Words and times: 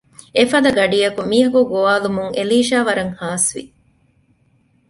އެފަދަ 0.37 0.69
ގަޑިއަކު 0.77 1.21
މީހަކު 1.29 1.59
ގޮވާލުމުން 1.71 2.31
އެލީޝާ 2.37 2.77
ވަރަށް 2.87 3.13
ހާސްވި 3.19 3.63